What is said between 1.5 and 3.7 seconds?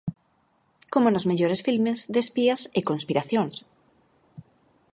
filmes de espías e conspiracións.